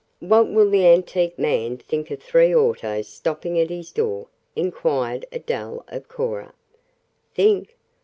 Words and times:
"What 0.19 0.49
will 0.49 0.67
the 0.67 0.87
antique 0.87 1.37
man 1.37 1.77
think 1.77 2.09
of 2.09 2.23
three 2.23 2.55
autos 2.55 3.07
stopping 3.07 3.59
at 3.59 3.69
his 3.69 3.91
door?" 3.91 4.25
inquired 4.55 5.27
Adele 5.31 5.85
of 5.89 6.07
Cora. 6.07 6.53
"Think? 7.35 7.75